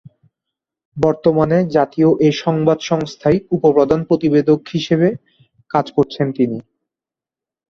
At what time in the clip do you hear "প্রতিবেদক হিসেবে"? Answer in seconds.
4.09-5.07